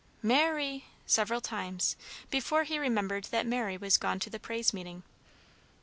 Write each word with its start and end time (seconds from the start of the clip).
Ma 0.23 0.45
ry!" 0.45 0.85
several 1.05 1.39
times, 1.39 1.95
before 2.31 2.63
he 2.63 2.79
remembered 2.79 3.25
that 3.25 3.45
Mary 3.45 3.77
was 3.77 3.97
gone 3.99 4.19
to 4.19 4.31
the 4.31 4.39
praise 4.39 4.73
meeting. 4.73 5.03